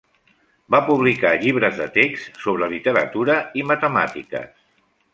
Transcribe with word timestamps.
Va 0.75 0.79
publicar 0.87 1.33
llibres 1.43 1.77
de 1.83 1.87
text 1.99 2.41
sobre 2.47 2.73
literatura 2.75 3.39
i 3.63 3.67
matemàtiques. 3.75 4.53